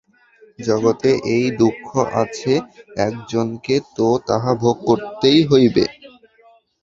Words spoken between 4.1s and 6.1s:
তাহা ভোগ করিতে হইবেই।